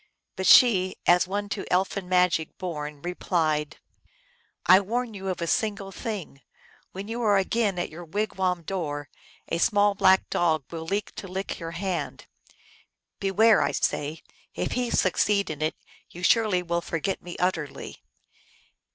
[0.35, 3.77] But she, as one to elfin magic born, replied,"
[4.75, 6.41] I warn you of a single thing.
[6.91, 9.09] When you again are at your wigwam door
[9.49, 12.25] a small black dog will leap to lick your hand.
[13.19, 14.23] Beware, I say;
[14.55, 15.75] if he succeed in it,
[16.09, 17.97] you surely will forget me ut terly."